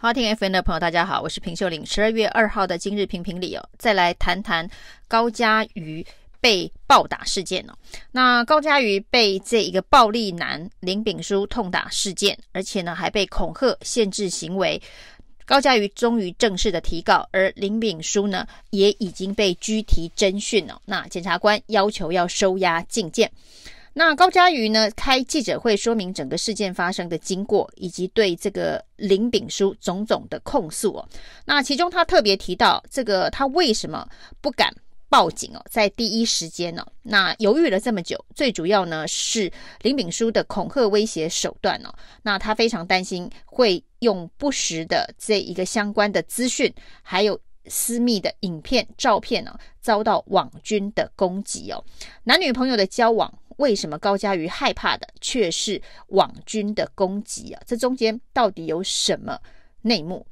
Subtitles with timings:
[0.00, 1.84] 好听 FM 的朋友，大家好，我是平秀玲。
[1.84, 4.70] 十二月二号的今日评评理哦，再来谈谈
[5.08, 6.06] 高嘉瑜
[6.40, 7.74] 被暴打事件哦。
[8.12, 14.80] 那高嘉瑜被这一个暴力男林炳书痛打事件，而且呢还被恐吓、限制行为。
[15.44, 20.80] 高嘉瑜终于正式的提告，而林炳书呢也已经被拘提侦讯了。
[20.84, 23.28] 那检察官要求要收押禁见。
[23.98, 31.08] 那高嘉瑜呢开记者会说明整个事件发生的经过，以及对这个林炳书种种的控诉哦。
[31.44, 34.08] 那其中他特别提到，这个他为什么
[34.40, 34.72] 不敢
[35.08, 39.50] 报警哦，在第一时间哦，那犹豫了这么久，最主要呢是
[39.82, 41.92] 林炳书的恐吓威胁手段哦。
[42.22, 46.72] 那他非常担心会用不实的这一个相关的资讯，
[47.02, 47.36] 还有
[47.66, 51.84] 私密的影片、照片呢，遭到网军的攻击哦。
[52.22, 53.36] 男女朋友的交往。
[53.58, 57.62] 为什么高嘉瑜害怕的却是网军的攻击啊？
[57.64, 59.38] 这中间到底有什么
[59.82, 60.26] 内幕？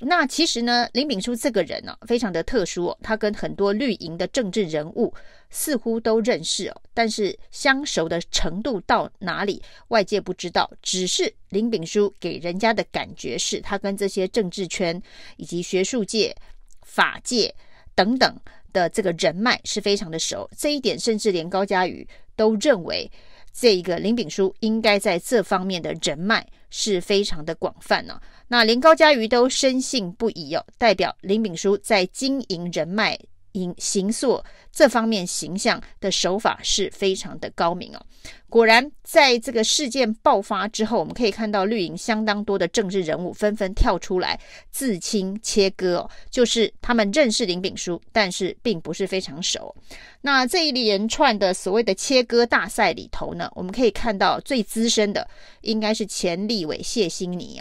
[0.00, 5.14] 那其实呢，林炳书这个人呢、非常的特殊哦，他跟很多绿营的政治人物
[5.50, 10.68] 似乎都认识哦，但是相熟的程度到哪里，外界不知道。
[10.82, 15.00] 只是林炳书给人家的感觉是他跟这些政治圈
[15.36, 16.34] 以及学术界、
[16.82, 17.54] 法界
[17.94, 18.36] 等等
[18.72, 22.06] 的这个人脉是非常的熟，这一点甚至连高嘉瑜。
[22.36, 23.10] 都认为
[23.52, 33.18] 这个林炳书应该在这方面的人脉是非常的广泛呢、那连高嘉瑜都深信不疑哦，代表林炳书在经营人脉。
[33.54, 38.00] 影形塑这方面形象的手法是非常的高明哦。
[38.48, 44.38] 果然，在这个事件爆发之后，我们可以看到绿营相当多的政治人物纷纷跳出来
[44.70, 49.74] 自清切割哦，就是他们认识林炳书，但是并不是非常熟。
[50.20, 55.28] 那这一连串的所谓的切割大赛里头呢，我们可以看到最资深的
[55.62, 57.60] 应该是前立委谢欣妮。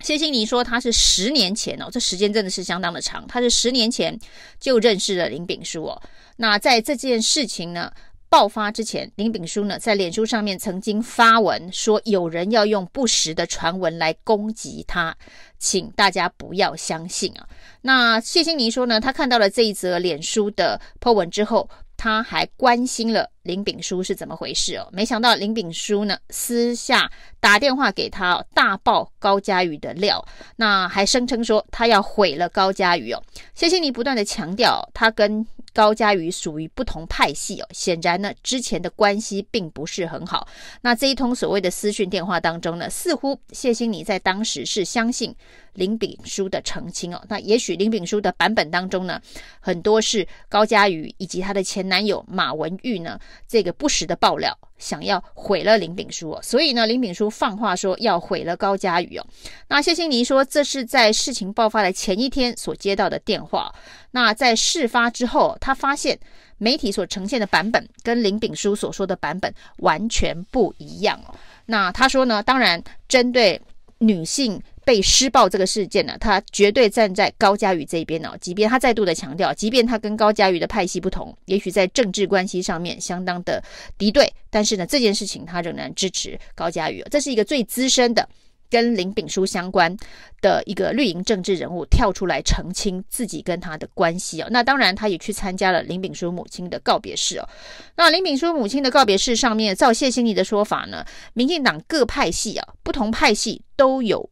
[0.00, 3.26] 谢欣妮说：“他是十年前哦，这时间真的是相当的长。
[3.26, 4.18] 他是十年前
[4.60, 6.02] 就认识了林炳书哦。
[6.36, 7.90] 那在这件事情呢
[8.28, 15.16] 爆发之前，林炳书呢在脸书上面曾经发文说，有人要用不实的传闻来攻击他，
[15.58, 17.48] 请大家不要相信啊。
[17.80, 30.24] 那谢欣妮说呢，他看到了这一则脸书的 po 文之后。”他还关心了林炳书是怎么回事哦，没想到林炳书呢私下打电话给他，大爆高嘉瑜的料，
[30.56, 33.22] 那还声称说他要毁了高嘉瑜哦。
[33.54, 40.48] 谢欣妮不断的强调，他跟高嘉瑜属于不同派系哦，显然呢之前的关系并不是很好。
[40.80, 45.34] 那这一通所谓的私讯电话当中呢，似乎谢欣妮在当时是相信。
[45.76, 49.20] 林炳书的澄清哦，那也许林炳书的版本当中呢，
[49.60, 59.26] 很多是高嘉瑜以及他的前男友马文玉呢，这个不实的爆料，想要毁了林炳书哦，所以呢，林炳书放话说要毁了高嘉瑜哦。
[59.68, 63.72] 那谢欣妮说，这是在事情爆发的前一天所接到的电话。
[64.10, 66.18] 那在事发之后，他发现
[66.56, 71.34] 媒体所呈现的版本跟林炳书所说的版本完全不一样哦。
[71.66, 73.60] 那他说呢，当然针对
[73.98, 74.62] 女性。
[74.86, 78.38] 被施暴这个事件呢，她绝对站在高佳宇这边哦。
[78.40, 83.60] 即便她再度的强调，即便她跟高佳宇的派系不同，也许在政治关系上面相当的
[83.98, 87.04] 敌对，但是呢，这件事情他仍然支持高佳宇。
[87.10, 88.28] 这是一个最资深的
[88.70, 89.96] 跟林炳书相关
[90.40, 94.48] 的一个绿营政治人物跳出来澄清自己跟他的关系哦。
[94.50, 97.48] 那当然，他也去参加了林炳书母亲的告别式哦。
[97.96, 101.04] 那林炳书母亲的告别式上面，照谢欣妮的说法呢，
[101.34, 104.28] 民进党各派系啊，不同派系都有。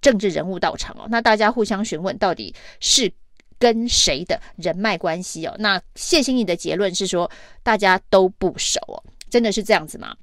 [0.00, 3.12] 政治人物到场哦，那大家互相询问到底是
[3.58, 5.52] 跟谁的人脉关系哦？
[5.58, 7.28] 那谢欣妮的结论是说
[7.64, 10.14] 大家都不熟哦，真的是这样子吗？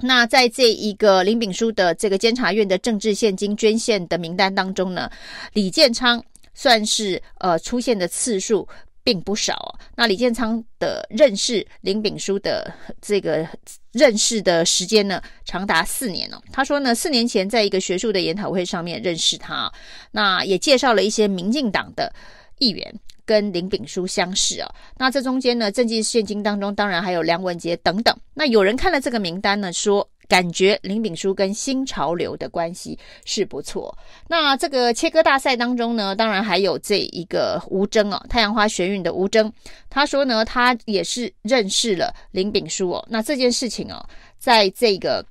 [0.00, 5.10] 那在这一个林炳书的这个监察院的政治献金捐献的名单当中呢，
[5.52, 8.68] 李建昌算是呃出现的次数。
[9.04, 9.78] 并不少。
[9.96, 12.70] 那李建昌的认识林炳书的
[13.00, 13.48] 这个
[13.92, 16.38] 认识的时间呢，长达四年哦。
[16.52, 19.72] 他说呢，四年前在一个学术的研讨会上面认识他，
[20.10, 22.12] 那也介绍了一些民进党的
[22.58, 22.94] 议员
[23.28, 24.74] 跟林炳书相识哦。
[24.96, 28.16] 那这中间呢，政绩献金当中，当然还有梁文杰等等。
[28.32, 30.08] 那有人看了这个名单呢，说。
[30.28, 33.96] 感觉林炳书跟新潮流的关系是不错。
[34.28, 39.50] 那这个切割大赛当中呢，当然还有这一个吴峥哦，太阳花学运的吴峥，
[39.88, 43.02] 他说呢，他也是认识了林炳书哦。
[43.08, 44.06] 那这件事情哦，
[44.38, 45.24] 在这个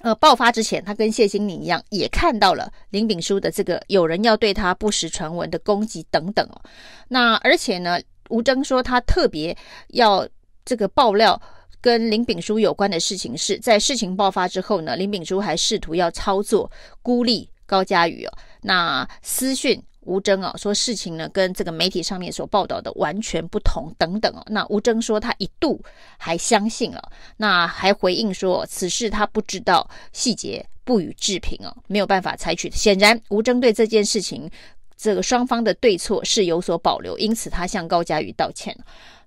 [0.00, 6.60] 呃爆发之前，他跟谢欣妮一样，也看到了林炳书的这个有人要对他不实传闻的攻击等等哦。
[7.08, 9.56] 那而且呢，吴征说他特别
[9.88, 10.28] 要
[10.64, 11.40] 这个爆料。
[11.82, 16.70] 跟林炳书有关的事情是在事情爆发之后呢，林炳书还试图要操作
[17.00, 18.32] 孤立高佳宇哦。
[18.60, 24.42] 那私讯吴峥啊，说事情呢跟这个媒体上面所报道的完全不同等等哦。
[24.48, 25.80] 那吴峥说他一度
[26.18, 32.68] 还相信了，那还回应说此事他不知道细节，不予置评哦，没有办法采取。
[32.72, 34.50] 显然吴峥对这件事情
[34.96, 38.76] 这个双方的对错是有所保留，因此他向高嘉瑜道歉。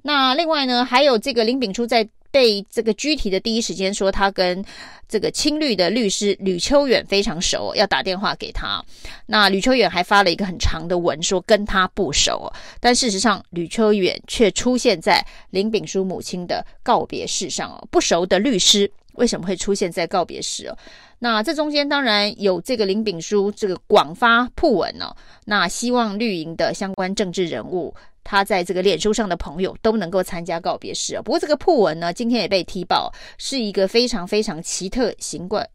[0.01, 2.07] 那另外呢，还有这个林炳书在。
[2.33, 4.65] 被这个拘提的第一时间说，他跟
[5.07, 8.83] 这个青绿的律师吕秋远非常熟，要打电话给他。
[9.27, 12.51] 那吕秋远还发了一个很长的文，说跟他不熟。
[12.79, 17.87] 但事实上，吕秋远却出现在林炳书母亲的告别式上哦。
[17.91, 20.77] 不熟的律师为什么会出现在告别式哦？
[21.23, 25.15] 那这中间当然有这个林炳书这个广发訃文哦。
[25.45, 27.95] 那希望绿营的相关政治人物。
[28.25, 31.21] 他在这个脸书上的朋友都能够参加告别式啊。
[31.21, 35.65] 不过这个訃文呢，今天也被踢爆，是一个非常非常奇特形怪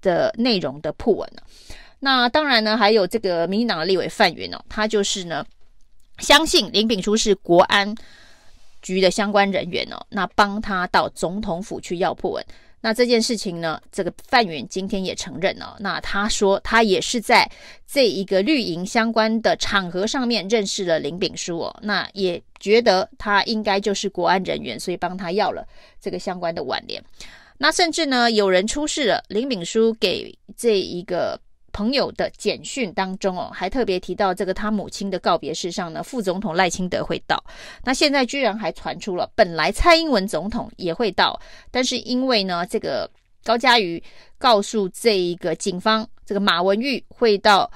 [0.00, 1.30] 的内容的訃文。
[2.00, 5.44] 那当然呢，还有这个民进党的立委范云哦，他就是呢
[6.18, 7.94] 相信林炳书是国安
[8.80, 12.42] 局的相关人员哦，那帮他到总统府去要訃文。
[12.84, 15.74] 那这件事情呢，这个范云今天也承认了。
[15.80, 17.50] 那他说他也是在
[17.90, 21.74] 这一个绿营相关的场合上面认识了林炳书哦。
[21.80, 25.66] 那也觉得他应该就是国安人员，所以帮他要了
[25.98, 27.02] 这个相关的挽联。
[27.56, 31.40] 那甚至呢，有人出示了林炳书给这一个。
[31.74, 37.42] 朋友的简讯当中哦，还特别提到这个他母亲的告别式上呢，副总统赖清德会到。
[37.82, 41.38] 那现在居然还传出了，本来蔡英文总统也会到，
[41.72, 43.10] 但是因为呢，这个
[43.42, 44.02] 高嘉瑜
[44.38, 47.68] 告诉这一个警方，这个马文玉会到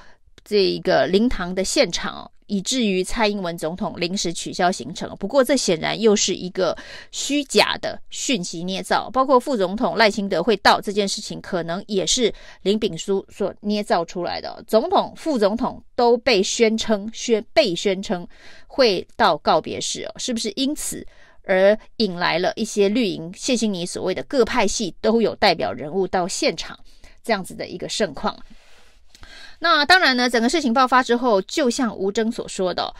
[0.45, 2.31] 这一个灵堂的现场哦。
[2.49, 5.15] 以至于蔡英文总统临时取消行程。
[5.17, 6.75] 不过，这显然又是一个
[7.11, 9.09] 虚假的讯息捏造。
[9.11, 14.61] 包括副总统赖清德会到这件事情，可能也是林炳书所捏造出来的。
[14.67, 18.27] 总统、副总统都被宣称宣被宣称
[18.67, 21.05] 会到告别式哦，是不是因此
[21.43, 26.77] 而引来了一些绿营谢欣妮所谓的各派系都有代表人物到现场
[27.23, 28.35] 这样子的一个盛况？
[29.59, 32.93] 那当然呢，整个事情爆发之后，就像吴峥所说的，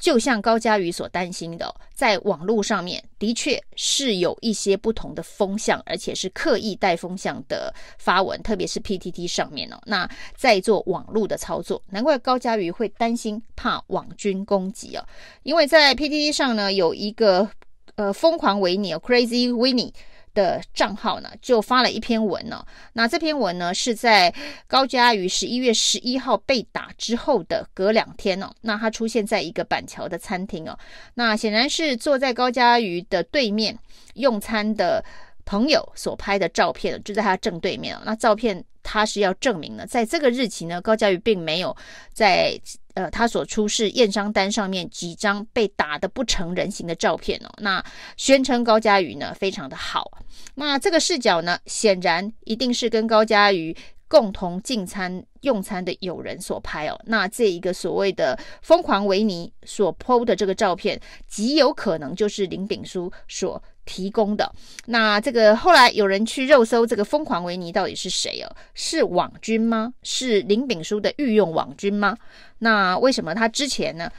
[0.00, 15.06] 就像高嘉瑜所担心的，在网络上面的确是有一些不同的风向，而且是刻意带风向的发文，特别是 PTT 上面哦，那在做网络的操作，难怪高嘉瑜会担心怕网军攻击哦，
[15.42, 17.48] 因为在 PTT 上呢有一个
[17.96, 19.92] 呃疯狂维尼哦，Crazy Winnie。
[20.34, 22.64] 的账号呢，就发了一篇文呢。
[22.94, 24.32] 那这篇文呢，是在
[24.66, 28.50] 高嘉瑜十一月十一号被打之后的隔两天哦。
[28.62, 30.78] 那他出现在一个板桥的餐厅哦。
[31.14, 33.78] 那显然是坐在高嘉瑜的对面
[34.14, 35.04] 用餐的
[35.44, 38.02] 朋友所拍的照片，就在他正对面哦。
[38.04, 41.76] 那照片他是要证明呢，在这个日期呢，高嘉瑜并没有
[42.12, 42.60] 在。
[42.94, 47.84] 呃，他所出示验伤单上面几张被打得不成人形的照片哦，那
[48.16, 50.10] 宣称高嘉瑜呢非常的好，
[50.54, 53.76] 那这个视角呢，显然一定是跟高嘉瑜
[54.08, 63.62] 共同进餐用餐的友人所拍哦，那这一个所谓的疯狂维尼所 PO 的这个照片，极有可能就是林炳书所。
[63.84, 64.52] 提供的。
[64.86, 68.50] 那这个后来有人去肉搜这个疯狂维尼到底是谁哦？
[68.74, 69.92] 是网军吗？
[70.02, 72.16] 是林炳书的御用网军吗？
[72.58, 74.10] 那为什么他之前呢？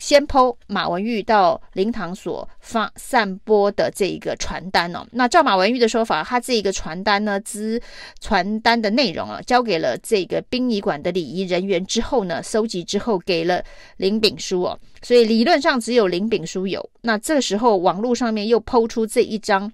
[0.00, 7.80] 先抛马文玉到灵堂所发散播的这一个传单哦，那照马文玉的说法，他这一个传单呢，之
[8.20, 13.62] 传单的内容啊，交给了这个殡仪馆的礼仪人员之后呢，收集之后给了
[13.98, 16.90] 林炳书哦，所以理论上只有林炳书有。
[17.02, 19.70] 那这时候网络上面又抛出这一张。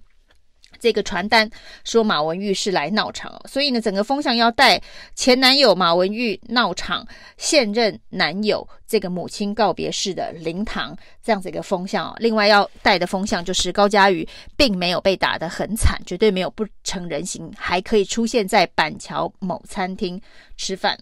[0.79, 1.49] 这个传单
[1.85, 4.81] 说马文玉是来闹场，所以呢，整个风向要带
[5.15, 7.07] 前男友马文玉闹场，
[7.37, 12.17] 现任男友这个母亲告别式的灵堂这样子一个风向哦。
[12.19, 20.21] 另外要带的风向就是高嘉瑜并没有被打得很惨，绝对没有不成人形，还可以出现在板桥某餐厅
[20.57, 20.99] 吃饭。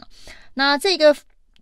[0.54, 1.14] 那这个。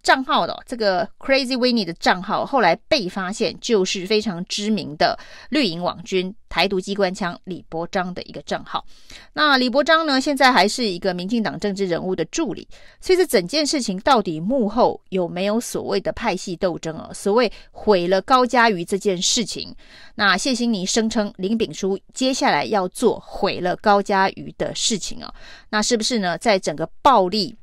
[0.02, 5.18] 账号的这个 Crazy Winnie 的账号后来被发现，就是非常知名的
[5.50, 8.84] 绿营网军台独机关枪李伯章的一个账号。
[9.32, 12.66] 那李伯章呢，现在还是一个民进党政治人物的助理。
[13.00, 17.10] 所以这整件事情到底幕后有没有所谓的派系斗争啊？
[17.12, 19.74] 所谓毁了高嘉瑜这件事情，
[20.16, 25.32] 那谢欣妮声称林炳书接下来要做毁了高嘉瑜的事情啊？
[25.70, 26.36] 那是不是呢？
[26.36, 27.56] 在整个暴力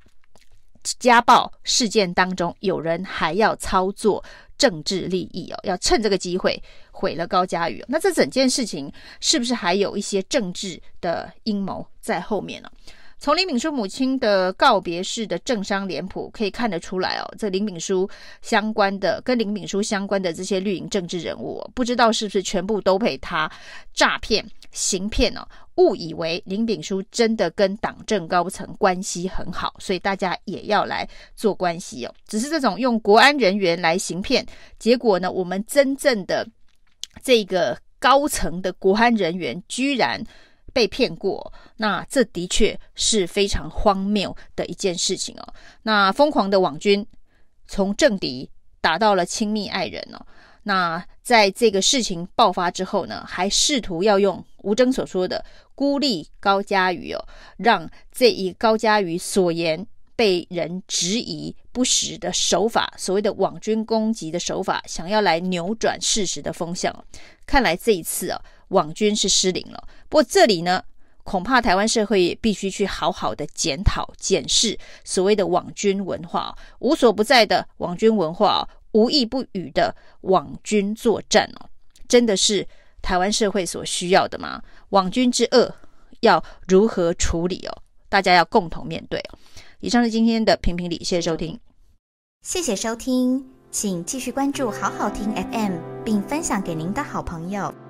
[0.83, 4.23] 家暴事件当中，有人还要操作
[4.57, 7.83] 政治利益哦，要趁这个机会毁了高嘉瑜。
[7.87, 12.71] 那这整件事情是不是还有一些政治的阴谋在后面呢？
[13.19, 18.09] 从林炳书母亲的告别式的政商脸谱可以看得出来哦，这林炳书
[18.41, 23.51] 相关的跟林炳书相关的这些绿营政治人物，不知道是不是全部都被他
[23.93, 25.45] 诈骗行骗哦，
[25.75, 32.15] 误以为林炳书真的跟党政高层关系很好，所以大家也要来做关系哦。
[32.25, 34.45] 只是这种用国安人员来行骗，
[34.79, 36.47] 结果呢，我们真正的
[37.21, 40.23] 这个高层的国安人员居然。
[40.69, 45.53] 被骗过，那这的确是非常荒谬的一件事情哦。
[45.83, 47.05] 那疯狂的网军
[47.67, 48.49] 从政敌
[48.81, 50.25] 打到了亲密爱人哦。
[50.63, 57.25] 那在这个事情爆发之后呢，还试图要用吴征所说的孤立高嘉瑜哦，
[57.57, 66.93] 让这一高嘉瑜所言被人质疑不实的手法，所谓的网军攻击的手法，想要来扭转事实的风向。
[67.45, 68.41] 看来这一次啊。
[68.69, 70.83] 网军是失灵了，不过这里呢，
[71.23, 81.69] 恐怕台湾社会也必须去好好的检讨、检视所谓的网军文化，无所不在的网军文化，无意不语的网军作战哦，
[82.07, 82.67] 真的是
[83.01, 84.61] 台湾社会所需要的吗？
[84.89, 85.75] 网军之恶
[86.21, 87.81] 要如何处理哦？
[88.09, 89.37] 大家要共同面对哦。
[89.81, 91.59] 以上是今天的评评理，谢谢收听，
[92.41, 97.88] 谢谢收听，请继续关注好好听 FM，并分享给您的好朋友。